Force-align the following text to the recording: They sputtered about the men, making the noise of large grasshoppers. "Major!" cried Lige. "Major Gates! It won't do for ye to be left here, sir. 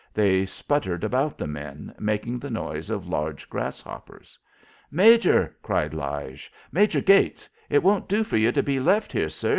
They 0.15 0.47
sputtered 0.47 1.03
about 1.03 1.37
the 1.37 1.45
men, 1.45 1.93
making 1.99 2.39
the 2.39 2.49
noise 2.49 2.89
of 2.89 3.07
large 3.07 3.47
grasshoppers. 3.51 4.39
"Major!" 4.89 5.55
cried 5.61 5.93
Lige. 5.93 6.51
"Major 6.71 7.01
Gates! 7.01 7.47
It 7.69 7.83
won't 7.83 8.07
do 8.09 8.23
for 8.23 8.35
ye 8.37 8.51
to 8.51 8.63
be 8.63 8.79
left 8.79 9.11
here, 9.11 9.29
sir. 9.29 9.49